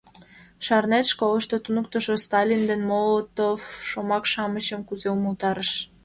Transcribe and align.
Шарнет, 0.65 1.05
школышто 1.13 1.55
туныктышо 1.65 2.13
«Сталин» 2.25 2.61
ден 2.69 2.81
«Молотов» 2.89 3.59
шомак-шамычым 3.89 4.81
кузе 4.87 5.07
умылтарыш? 5.15 5.71